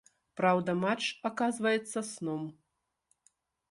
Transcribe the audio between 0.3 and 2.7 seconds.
Праўда, матч аказваецца сном.